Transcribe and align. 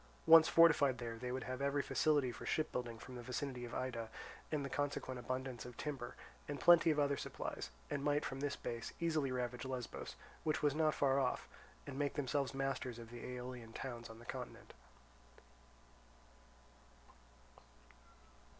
Once 0.25 0.47
fortified 0.49 0.97
there, 0.97 1.19
they 1.19 1.31
would 1.31 1.43
have 1.43 1.61
every 1.61 1.83
facility 1.83 2.31
for 2.31 2.43
ship 2.43 2.71
building 2.71 2.97
from 2.97 3.13
the 3.13 3.21
vicinity 3.21 3.65
of 3.65 3.75
Ida 3.75 4.09
and 4.51 4.65
the 4.65 4.67
consequent 4.67 5.19
abundance 5.19 5.63
of 5.63 5.77
timber, 5.77 6.15
and 6.47 6.59
plenty 6.59 6.89
of 6.89 6.97
other 6.99 7.15
supplies, 7.17 7.69
and 7.87 8.03
might 8.03 8.25
from 8.25 8.39
this 8.39 8.55
base 8.55 8.93
easily 8.99 9.31
ravage 9.31 9.63
Lesbos, 9.63 10.15
which 10.43 10.63
was 10.63 10.73
not 10.73 10.95
far 10.95 11.19
off, 11.19 11.47
and 11.85 11.99
make 11.99 12.15
themselves 12.15 12.55
masters 12.55 12.97
of 12.97 13.11
the 13.11 13.23
Aeolian 13.23 13.73
towns 13.73 14.09
on 14.09 14.17
the 14.17 14.25
continent. 14.25 14.73